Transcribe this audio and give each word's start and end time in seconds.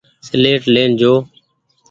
سيليٽ 0.27 0.61
لين 0.73 0.89
جو۔ 1.01 1.13